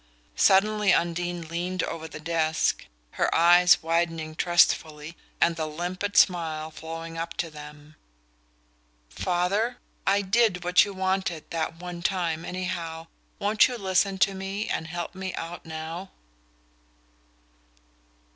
Suddenly 0.41 0.91
Undine 0.93 1.43
leaned 1.47 1.83
over 1.83 2.07
the 2.07 2.19
desk, 2.19 2.87
her 3.21 3.29
eyes 3.35 3.83
widening 3.83 4.33
trustfully, 4.33 5.15
and 5.39 5.55
the 5.55 5.67
limpid 5.67 6.17
smile 6.17 6.71
flowing 6.71 7.19
up 7.19 7.37
to 7.37 7.51
them. 7.51 7.93
"Father, 9.11 9.77
I 10.07 10.23
did 10.23 10.63
what 10.63 10.83
you 10.85 10.91
wanted 10.91 11.47
that 11.51 11.75
one 11.77 12.01
time, 12.01 12.43
anyhow 12.45 13.09
won't 13.37 13.67
you 13.67 13.77
listen 13.77 14.17
to 14.25 14.33
me 14.33 14.67
and 14.67 14.87
help 14.87 15.13
me 15.13 15.35
out 15.35 15.67
now?" 15.67 16.09